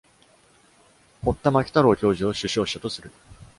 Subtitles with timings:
[1.21, 3.11] 堀田牧太郎教授を主唱者とする。